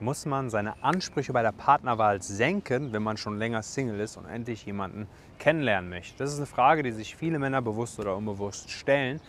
[0.00, 4.26] muss man seine Ansprüche bei der Partnerwahl senken, wenn man schon länger Single ist und
[4.26, 5.06] endlich jemanden
[5.38, 6.18] kennenlernen möchte?
[6.18, 9.20] Das ist eine Frage, die sich viele Männer bewusst oder unbewusst stellen,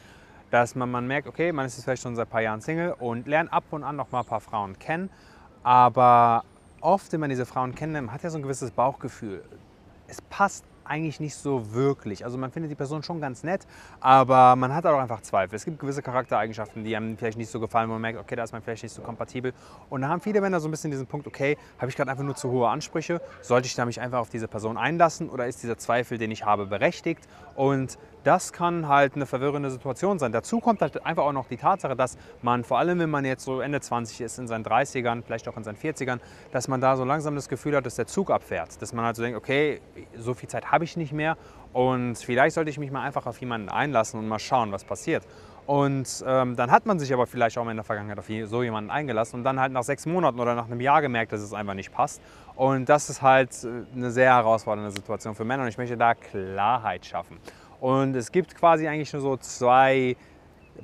[0.50, 2.96] dass man, man merkt, okay, man ist jetzt vielleicht schon seit ein paar Jahren Single
[3.00, 5.10] und lernt ab und an noch mal ein paar Frauen kennen,
[5.64, 6.44] aber
[6.82, 9.44] oft, wenn man diese Frauen man hat ja so ein gewisses Bauchgefühl.
[10.08, 12.26] Es passt eigentlich nicht so wirklich.
[12.26, 13.66] Also man findet die Person schon ganz nett,
[14.02, 15.56] aber man hat auch einfach Zweifel.
[15.56, 18.44] Es gibt gewisse Charaktereigenschaften, die einem vielleicht nicht so gefallen, wo man merkt, okay, da
[18.44, 19.54] ist man vielleicht nicht so kompatibel.
[19.90, 22.26] Und da haben viele Männer so ein bisschen diesen Punkt, okay, habe ich gerade einfach
[22.26, 23.22] nur zu hohe Ansprüche?
[23.42, 26.46] Sollte ich da mich einfach auf diese Person einlassen oder ist dieser Zweifel, den ich
[26.46, 27.28] habe, berechtigt?
[27.56, 30.32] Und das kann halt eine verwirrende Situation sein.
[30.32, 33.44] Dazu kommt halt einfach auch noch die Tatsache, dass man, vor allem wenn man jetzt
[33.44, 36.20] so Ende 20 ist, in seinen 30ern, vielleicht auch in seinen 40ern,
[36.52, 38.82] dass man da so langsam das Gefühl hat, dass der Zug abfährt.
[38.82, 39.82] Dass man halt so denkt, okay,
[40.18, 41.38] so viel Zeit habe ich nicht mehr
[41.74, 45.26] und vielleicht sollte ich mich mal einfach auf jemanden einlassen und mal schauen, was passiert.
[45.68, 48.64] Und ähm, dann hat man sich aber vielleicht auch mal in der Vergangenheit auf so
[48.64, 51.54] jemanden eingelassen und dann halt nach sechs Monaten oder nach einem Jahr gemerkt, dass es
[51.54, 52.22] einfach nicht passt.
[52.56, 56.14] Und das ist halt äh, eine sehr herausfordernde Situation für Männer und ich möchte da
[56.16, 57.38] Klarheit schaffen.
[57.82, 60.16] Und es gibt quasi eigentlich nur so zwei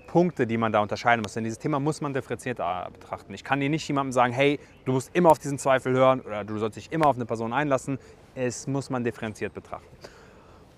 [0.08, 1.36] Punkte, die man da unterscheiden muss.
[1.36, 3.36] Denn dieses Thema muss man differenziert äh, betrachten.
[3.36, 6.44] Ich kann dir nicht jemandem sagen, hey, du musst immer auf diesen Zweifel hören oder
[6.44, 8.00] du sollst dich immer auf eine Person einlassen.
[8.34, 9.96] Es muss man differenziert betrachten.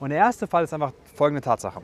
[0.01, 1.81] Und der erste Fall ist einfach folgende Tatsache.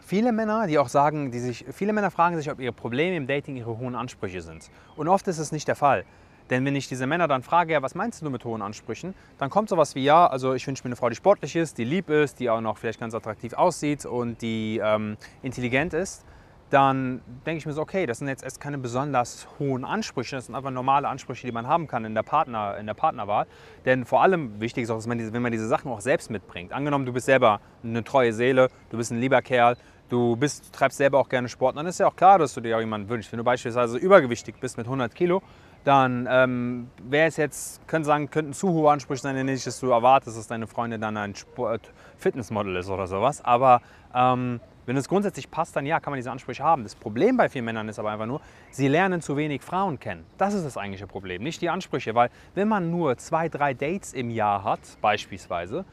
[0.00, 3.26] Viele Männer, die auch sagen, die sich, viele Männer fragen sich, ob ihre Probleme im
[3.26, 4.70] Dating ihre hohen Ansprüche sind.
[4.96, 6.06] Und oft ist es nicht der Fall.
[6.50, 9.50] Denn wenn ich diese Männer dann frage, ja, was meinst du mit hohen Ansprüchen, dann
[9.50, 12.08] kommt sowas wie, ja, also ich wünsche mir eine Frau, die sportlich ist, die lieb
[12.10, 16.24] ist, die auch noch vielleicht ganz attraktiv aussieht und die ähm, intelligent ist.
[16.70, 20.46] Dann denke ich mir so, okay, das sind jetzt erst keine besonders hohen Ansprüche, das
[20.46, 23.46] sind einfach normale Ansprüche, die man haben kann in der, Partner, in der Partnerwahl.
[23.84, 26.28] Denn vor allem wichtig ist auch, dass man diese, wenn man diese Sachen auch selbst
[26.28, 26.72] mitbringt.
[26.72, 29.76] Angenommen, du bist selber eine treue Seele, du bist ein lieber Kerl,
[30.08, 32.76] du bist, treibst selber auch gerne Sport, dann ist ja auch klar, dass du dir
[32.76, 33.30] auch jemanden wünschst.
[33.30, 35.42] Wenn du beispielsweise übergewichtig bist mit 100 Kilo,
[35.86, 39.90] dann ähm, wäre es jetzt, können sagen, könnten zu hohe Ansprüche sein, nicht, dass du
[39.90, 43.44] erwartest, dass deine Freundin dann ein Sport Fitnessmodel ist oder sowas.
[43.44, 43.80] Aber
[44.12, 46.82] ähm, wenn es grundsätzlich passt, dann ja, kann man diese Ansprüche haben.
[46.82, 48.40] Das Problem bei vielen Männern ist aber einfach nur,
[48.72, 50.24] sie lernen zu wenig Frauen kennen.
[50.38, 52.16] Das ist das eigentliche Problem, nicht die Ansprüche.
[52.16, 55.84] Weil wenn man nur zwei, drei Dates im Jahr hat, beispielsweise,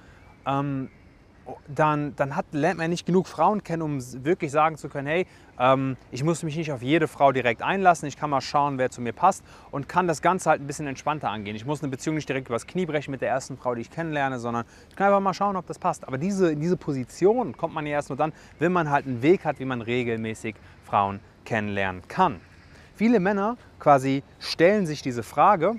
[0.47, 0.89] ähm,
[1.67, 5.27] dann, dann hat, lernt man nicht genug Frauen kennen, um wirklich sagen zu können, hey,
[5.59, 8.89] ähm, ich muss mich nicht auf jede Frau direkt einlassen, ich kann mal schauen, wer
[8.89, 11.55] zu mir passt und kann das Ganze halt ein bisschen entspannter angehen.
[11.55, 13.91] Ich muss eine Beziehung nicht direkt übers Knie brechen mit der ersten Frau, die ich
[13.91, 16.07] kennenlerne, sondern ich kann einfach mal schauen, ob das passt.
[16.07, 19.45] Aber diese, diese Position kommt man ja erst nur dann, wenn man halt einen Weg
[19.45, 20.55] hat, wie man regelmäßig
[20.85, 22.39] Frauen kennenlernen kann.
[22.95, 25.75] Viele Männer quasi stellen sich diese Frage,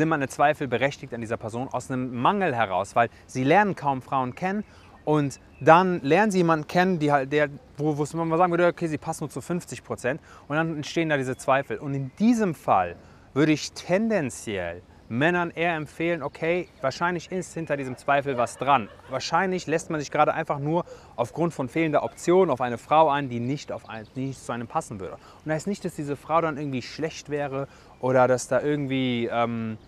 [0.00, 4.02] sind meine Zweifel berechtigt an dieser Person aus einem Mangel heraus, weil sie lernen kaum
[4.02, 4.64] Frauen kennen
[5.04, 8.86] und dann lernen sie jemanden kennen, die halt, der, wo, wo man sagen würde, okay,
[8.86, 11.78] sie passen nur zu 50 Prozent und dann entstehen da diese Zweifel.
[11.78, 12.96] Und in diesem Fall
[13.34, 18.88] würde ich tendenziell Männern eher empfehlen, okay, wahrscheinlich ist hinter diesem Zweifel was dran.
[19.08, 20.84] Wahrscheinlich lässt man sich gerade einfach nur
[21.16, 24.68] aufgrund von fehlender Option auf eine Frau ein, die nicht, auf ein, nicht zu einem
[24.68, 25.14] passen würde.
[25.14, 27.66] Und das heißt nicht, dass diese Frau dann irgendwie schlecht wäre
[27.98, 29.78] oder dass da irgendwie, ähm,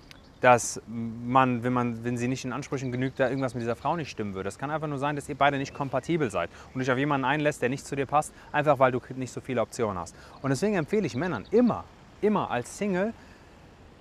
[0.41, 3.95] dass man wenn, man, wenn sie nicht in Ansprüchen genügt, da irgendwas mit dieser Frau
[3.95, 4.49] nicht stimmen würde.
[4.49, 7.27] Es kann einfach nur sein, dass ihr beide nicht kompatibel seid und dich auf jemanden
[7.27, 10.17] einlässt, der nicht zu dir passt, einfach weil du nicht so viele Optionen hast.
[10.43, 11.85] Und deswegen empfehle ich Männern immer,
[12.21, 13.15] immer als Single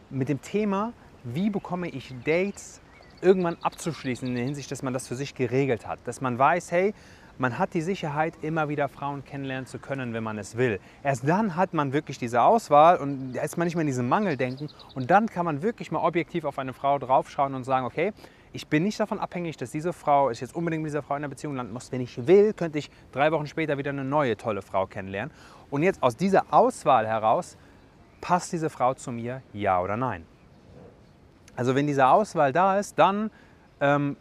[0.09, 0.93] mit dem Thema,
[1.23, 2.81] wie bekomme ich Dates
[3.21, 5.99] irgendwann abzuschließen in der Hinsicht, dass man das für sich geregelt hat.
[6.05, 6.93] Dass man weiß, hey,
[7.37, 10.79] man hat die Sicherheit, immer wieder Frauen kennenlernen zu können, wenn man es will.
[11.03, 14.69] Erst dann hat man wirklich diese Auswahl und ist man nicht mehr in diesem Mangeldenken.
[14.95, 18.13] Und dann kann man wirklich mal objektiv auf eine Frau draufschauen und sagen, okay,
[18.53, 21.23] ich bin nicht davon abhängig, dass diese Frau, ich jetzt unbedingt mit dieser Frau in
[21.23, 21.91] einer Beziehung landen muss.
[21.91, 25.33] Wenn ich will, könnte ich drei Wochen später wieder eine neue tolle Frau kennenlernen.
[25.69, 27.57] Und jetzt aus dieser Auswahl heraus,
[28.19, 30.25] passt diese Frau zu mir, ja oder nein?
[31.55, 33.31] Also wenn diese Auswahl da ist, dann,
[33.79, 34.17] ähm,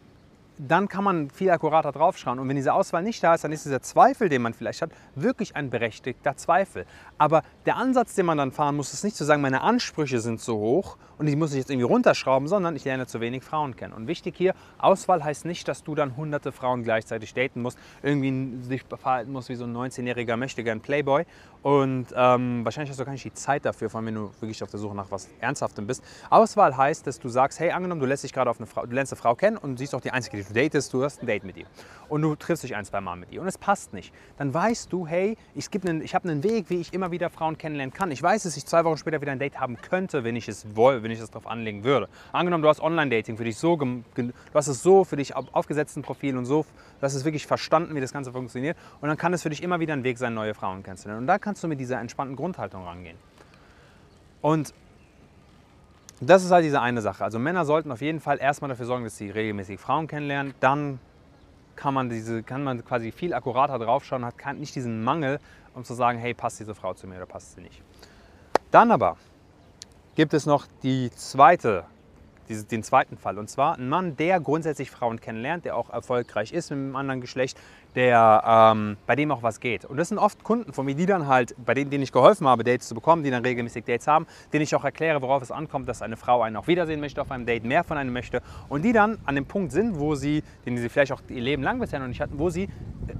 [0.67, 2.37] dann kann man viel akkurater draufschauen.
[2.37, 4.91] Und wenn diese Auswahl nicht da ist, dann ist dieser Zweifel, den man vielleicht hat,
[5.15, 6.85] wirklich ein berechtigter Zweifel.
[7.17, 10.39] Aber der Ansatz, den man dann fahren muss, ist nicht zu sagen, meine Ansprüche sind
[10.39, 13.75] zu hoch und die muss ich jetzt irgendwie runterschrauben, sondern ich lerne zu wenig Frauen
[13.75, 13.93] kennen.
[13.93, 18.63] Und wichtig hier, Auswahl heißt nicht, dass du dann hunderte Frauen gleichzeitig daten musst, irgendwie
[18.63, 21.25] sich verhalten musst wie so ein 19-jähriger Möchtegern Playboy.
[21.63, 24.63] Und ähm, wahrscheinlich hast du gar nicht die Zeit dafür, vor allem wenn du wirklich
[24.63, 26.03] auf der Suche nach was Ernsthaftem bist.
[26.29, 28.95] Auswahl heißt, dass du sagst, hey, angenommen, du lässt dich gerade auf eine Frau, du
[28.95, 31.27] lernst eine Frau kennen und siehst auch die einzige, die du datest, du hast ein
[31.27, 31.65] Date mit ihr.
[32.09, 34.13] Und du triffst dich ein, zwei Mal mit ihr und es passt nicht.
[34.37, 37.93] Dann weißt du, hey, ich, ich habe einen Weg, wie ich immer wieder Frauen kennenlernen
[37.93, 38.11] kann.
[38.11, 40.75] Ich weiß, dass ich zwei Wochen später wieder ein Date haben könnte, wenn ich es
[40.75, 42.09] woll, wenn ich es darauf anlegen würde.
[42.33, 44.03] Angenommen, du hast Online-Dating für dich so, du
[44.53, 46.63] hast es so für dich aufgesetzt ein Profil und so,
[46.99, 48.77] du hast es wirklich verstanden, wie das Ganze funktioniert.
[48.99, 51.21] Und dann kann es für dich immer wieder ein Weg sein, neue Frauen kennenzulernen.
[51.21, 53.17] Und da kannst du mit dieser entspannten Grundhaltung rangehen.
[54.41, 54.73] Und
[56.21, 57.23] das ist halt diese eine Sache.
[57.23, 60.53] Also Männer sollten auf jeden Fall erstmal dafür sorgen, dass sie regelmäßig Frauen kennenlernen.
[60.59, 60.99] Dann
[61.75, 65.39] kann man, diese, kann man quasi viel akkurater draufschauen, hat nicht diesen Mangel,
[65.73, 67.81] um zu sagen, hey, passt diese Frau zu mir oder passt sie nicht.
[68.69, 69.17] Dann aber
[70.15, 71.85] gibt es noch die zweite
[72.49, 73.37] den zweiten Fall.
[73.37, 77.21] Und zwar ein Mann, der grundsätzlich Frauen kennenlernt, der auch erfolgreich ist mit einem anderen
[77.21, 77.57] Geschlecht,
[77.95, 78.43] der,
[78.73, 79.85] ähm, bei dem auch was geht.
[79.85, 82.47] Und das sind oft Kunden von mir, die dann halt, bei denen, denen ich geholfen
[82.47, 85.51] habe, Dates zu bekommen, die dann regelmäßig Dates haben, denen ich auch erkläre, worauf es
[85.51, 88.41] ankommt, dass eine Frau einen auch wiedersehen möchte auf einem Date, mehr von einem möchte
[88.69, 91.63] und die dann an dem Punkt sind, wo sie, den sie vielleicht auch ihr Leben
[91.63, 92.69] lang bisher noch nicht hatten, wo sie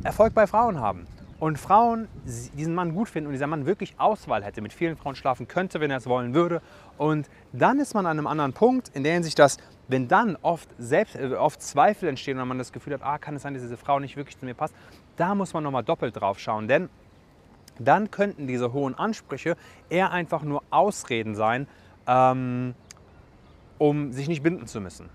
[0.04, 1.06] Erfolg bei Frauen haben
[1.42, 5.16] und Frauen diesen Mann gut finden und dieser Mann wirklich Auswahl hätte, mit vielen Frauen
[5.16, 6.62] schlafen könnte, wenn er es wollen würde.
[7.00, 9.58] Und dann ist man an einem anderen Punkt, in der Hinsicht, dass
[9.92, 13.36] wenn dann oft, selbst, äh, oft Zweifel entstehen und man das Gefühl hat, ah, kann
[13.36, 14.74] es sein, dass diese Frau nicht wirklich zu mir passt,
[15.18, 16.68] da muss man nochmal doppelt drauf schauen.
[16.68, 16.90] Denn
[17.78, 19.58] dann könnten diese hohen Ansprüche
[19.90, 21.68] eher einfach nur Ausreden sein,
[22.08, 22.74] ähm,
[23.78, 25.10] um sich nicht binden zu müssen.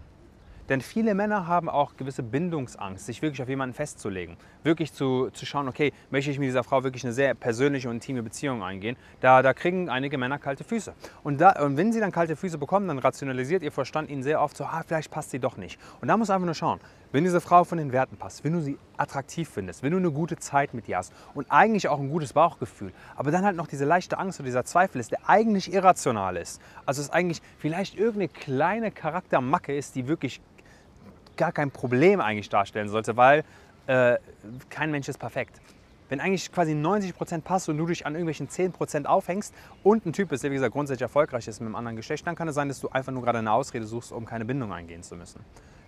[0.68, 4.36] Denn viele Männer haben auch gewisse Bindungsangst, sich wirklich auf jemanden festzulegen.
[4.64, 7.96] Wirklich zu, zu schauen, okay, möchte ich mit dieser Frau wirklich eine sehr persönliche und
[7.96, 8.96] intime Beziehung eingehen.
[9.20, 10.94] Da, da kriegen einige Männer kalte Füße.
[11.22, 14.40] Und, da, und wenn sie dann kalte Füße bekommen, dann rationalisiert ihr Verstand ihnen sehr
[14.40, 15.78] oft so, ah, vielleicht passt sie doch nicht.
[16.00, 16.80] Und da muss einfach nur schauen,
[17.12, 20.10] wenn diese Frau von den Werten passt, wenn du sie attraktiv findest, wenn du eine
[20.10, 23.68] gute Zeit mit ihr hast und eigentlich auch ein gutes Bauchgefühl, aber dann halt noch
[23.68, 26.60] diese leichte Angst oder dieser Zweifel ist, der eigentlich irrational ist.
[26.84, 30.40] Also es eigentlich vielleicht irgendeine kleine Charaktermacke ist, die wirklich
[31.36, 33.44] gar kein Problem eigentlich darstellen sollte, weil
[33.86, 34.16] äh,
[34.68, 35.60] kein Mensch ist perfekt.
[36.08, 39.52] Wenn eigentlich quasi 90% passt und du dich an irgendwelchen 10% aufhängst
[39.82, 42.36] und ein Typ bist, der wie gesagt grundsätzlich erfolgreich ist mit einem anderen Geschlecht, dann
[42.36, 45.02] kann es sein, dass du einfach nur gerade eine Ausrede suchst, um keine Bindung eingehen
[45.02, 45.40] zu müssen.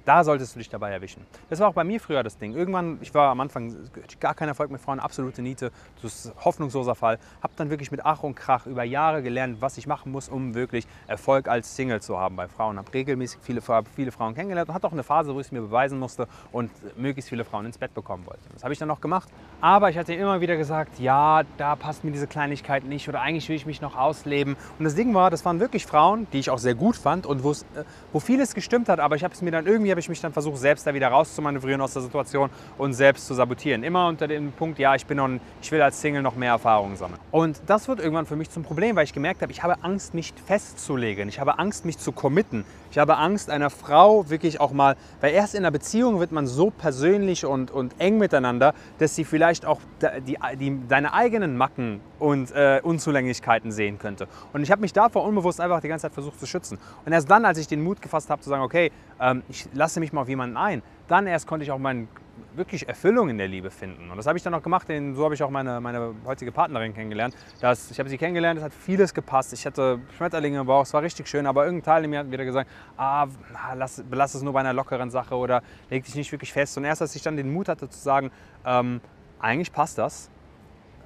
[0.08, 1.26] Da solltest du dich dabei erwischen.
[1.50, 2.54] Das war auch bei mir früher das Ding.
[2.54, 3.76] Irgendwann, ich war am Anfang
[4.20, 5.70] gar kein Erfolg mit Frauen, absolute Niete,
[6.00, 7.18] das ist hoffnungsloser Fall.
[7.42, 10.54] Habe dann wirklich mit Ach und Krach über Jahre gelernt, was ich machen muss, um
[10.54, 12.78] wirklich Erfolg als Single zu haben bei Frauen.
[12.78, 13.60] Habe regelmäßig viele,
[13.94, 16.70] viele Frauen kennengelernt und hatte auch eine Phase, wo ich es mir beweisen musste und
[16.96, 18.40] möglichst viele Frauen ins Bett bekommen wollte.
[18.54, 19.28] Das habe ich dann noch gemacht.
[19.60, 23.46] Aber ich hatte immer wieder gesagt, ja, da passt mir diese Kleinigkeit nicht oder eigentlich
[23.50, 24.56] will ich mich noch ausleben.
[24.78, 27.40] Und das Ding war, das waren wirklich Frauen, die ich auch sehr gut fand und
[27.44, 27.84] äh,
[28.14, 30.32] wo vieles gestimmt hat, aber ich habe es mir dann irgendwie habe ich mich dann
[30.32, 33.82] versucht, selbst da wieder rauszumanövrieren aus der Situation und selbst zu sabotieren.
[33.82, 35.28] Immer unter dem Punkt, ja, ich bin noch,
[35.60, 37.18] ich will als Single noch mehr Erfahrungen sammeln.
[37.32, 40.14] Und das wird irgendwann für mich zum Problem, weil ich gemerkt habe, ich habe Angst,
[40.14, 41.28] mich festzulegen.
[41.28, 42.64] Ich habe Angst, mich zu committen.
[42.92, 46.46] Ich habe Angst, einer Frau wirklich auch mal, weil erst in einer Beziehung wird man
[46.46, 52.00] so persönlich und, und eng miteinander, dass sie vielleicht auch die, die, deine eigenen Macken
[52.18, 54.28] und äh, Unzulänglichkeiten sehen könnte.
[54.52, 56.78] Und ich habe mich davor unbewusst einfach die ganze Zeit versucht zu schützen.
[57.04, 60.00] Und erst dann, als ich den Mut gefasst habe, zu sagen, okay, ähm, ich lasse
[60.00, 62.08] mich mal auf jemanden ein, dann erst konnte ich auch meine
[62.54, 64.10] wirklich Erfüllung in der Liebe finden.
[64.10, 66.52] Und das habe ich dann auch gemacht, denn so habe ich auch meine, meine heutige
[66.52, 67.34] Partnerin kennengelernt.
[67.60, 69.52] Das, ich habe sie kennengelernt, es hat vieles gepasst.
[69.52, 72.30] Ich hatte Schmetterlinge im Bauch, es war richtig schön, aber irgendein Teil in mir hat
[72.30, 73.26] wieder gesagt, ah,
[73.74, 76.76] lass, lass es nur bei einer lockeren Sache oder leg dich nicht wirklich fest.
[76.76, 78.30] Und erst als ich dann den Mut hatte zu sagen,
[78.64, 79.00] ähm,
[79.40, 80.30] eigentlich passt das,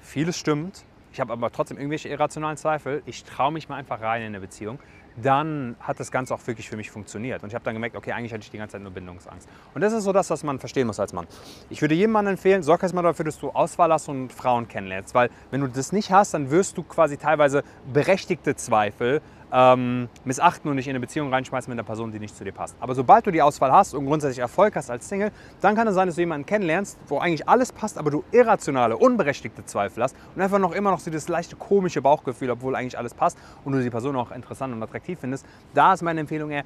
[0.01, 4.23] vieles stimmt, ich habe aber trotzdem irgendwelche irrationalen Zweifel, ich traue mich mal einfach rein
[4.23, 4.79] in eine Beziehung,
[5.17, 7.43] dann hat das Ganze auch wirklich für mich funktioniert.
[7.43, 9.47] Und ich habe dann gemerkt, okay, eigentlich hatte ich die ganze Zeit nur Bindungsangst.
[9.75, 11.27] Und das ist so das, was man verstehen muss als Mann.
[11.69, 15.15] Ich würde jedem Mann empfehlen, sorg erstmal dafür, dass du Auswahl hast und Frauen kennenlernst.
[15.15, 17.63] Weil wenn du das nicht hast, dann wirst du quasi teilweise
[17.93, 19.21] berechtigte Zweifel
[19.53, 22.53] ähm, missachten und dich in eine Beziehung reinschmeißen mit einer Person, die nicht zu dir
[22.53, 22.77] passt.
[22.81, 25.95] Aber sobald du die Auswahl hast und grundsätzlich Erfolg hast als Single, dann kann es
[25.95, 30.17] sein, dass du jemanden kennenlernst, wo eigentlich alles passt, aber du irrationale, unberechtigte Zweifel hast
[30.35, 33.73] und einfach noch immer noch so das leichte komische Bauchgefühl, obwohl eigentlich alles passt und
[33.73, 35.47] du die Person auch interessant und attraktiv findest.
[35.75, 36.65] Da ist meine Empfehlung eher,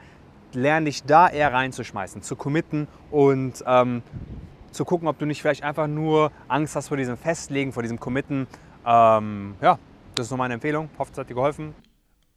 [0.52, 4.02] lerne dich da eher reinzuschmeißen, zu committen und ähm,
[4.70, 7.98] zu gucken, ob du nicht vielleicht einfach nur Angst hast vor diesem Festlegen, vor diesem
[7.98, 8.46] Committen.
[8.86, 9.78] Ähm, ja,
[10.14, 10.88] das ist so meine Empfehlung.
[10.98, 11.85] Hoffe, es hat dir geholfen.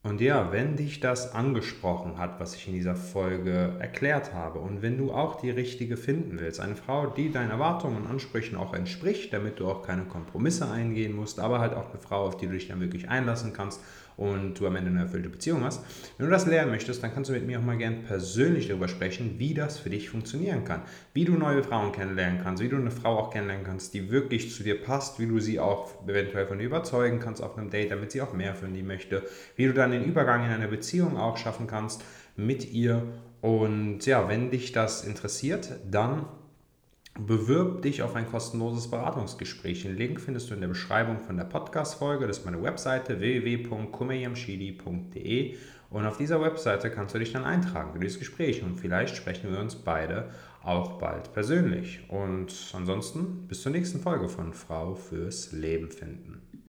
[0.01, 4.82] Und ja, wenn dich das angesprochen hat, was ich in dieser Folge erklärt habe, und
[4.82, 8.74] wenn du auch die richtige finden willst, eine Frau, die deinen Erwartungen und Ansprüchen auch
[8.74, 12.46] entspricht, damit du auch keine Kompromisse eingehen musst, aber halt auch eine Frau, auf die
[12.46, 13.82] du dich dann wirklich einlassen kannst
[14.19, 15.81] und du am Ende eine erfüllte Beziehung hast.
[16.17, 18.89] Wenn du das lernen möchtest, dann kannst du mit mir auch mal gerne persönlich darüber
[18.89, 20.81] sprechen, wie das für dich funktionieren kann.
[21.13, 24.53] Wie du neue Frauen kennenlernen kannst, wie du eine Frau auch kennenlernen kannst, die wirklich
[24.53, 27.91] zu dir passt, wie du sie auch eventuell von dir überzeugen kannst auf einem Date,
[27.91, 29.23] damit sie auch mehr von dir möchte,
[29.55, 32.03] wie du dann den Übergang in eine Beziehung auch schaffen kannst
[32.35, 33.03] mit ihr.
[33.39, 36.25] Und ja, wenn dich das interessiert, dann
[37.25, 39.83] Bewirb dich auf ein kostenloses Beratungsgespräch.
[39.83, 42.27] Den Link findest du in der Beschreibung von der Podcast-Folge.
[42.27, 45.57] Das ist meine Webseite www.kumeyamshidi.de
[45.89, 49.51] und auf dieser Webseite kannst du dich dann eintragen für dieses Gespräch und vielleicht sprechen
[49.51, 50.29] wir uns beide
[50.63, 52.01] auch bald persönlich.
[52.09, 56.49] Und ansonsten bis zur nächsten Folge von Frau fürs Leben finden.